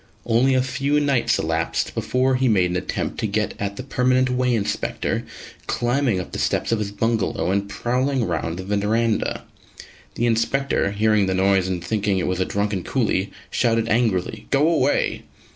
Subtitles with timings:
[0.25, 4.31] Only a few nights elapsed before he made an attempt to get at the Permanent
[4.31, 5.23] Way Inspector,
[5.67, 9.43] climbing up the steps of his bungalow and prowling round the verandah.
[10.15, 14.67] The Inspector, hearing the noise and thinking it was a drunken coolie, shouted angrily "Go
[14.69, 15.21] away!"